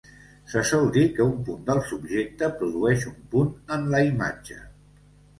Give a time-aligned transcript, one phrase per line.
[0.51, 4.57] Se sol dir que un punt del subjecte produeix un punt en la imatge.